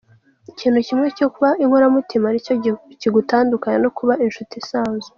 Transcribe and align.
Ikintu 0.51 0.79
kimwe 0.87 1.07
cyo 1.17 1.27
kuba 1.33 1.49
inkoramutima 1.63 2.27
nicyo 2.29 2.53
kigutandukanya 3.01 3.77
no 3.83 3.89
kuba 3.97 4.13
inshuti 4.25 4.53
isanzwe. 4.63 5.09